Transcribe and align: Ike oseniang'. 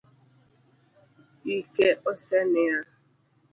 Ike 1.57 1.87
oseniang'. 2.09 2.91